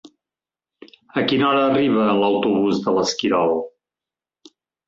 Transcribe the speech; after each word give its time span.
A 1.21 1.23
quina 1.31 1.45
hora 1.49 1.59
arriba 1.67 2.07
l'autobús 2.21 2.83
de 2.87 2.97
l'Esquirol? 2.99 3.55